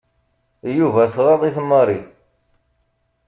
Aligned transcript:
Yuba 0.77 1.03
tɣaḍ-it 1.13 1.57
Mary. 1.69 2.01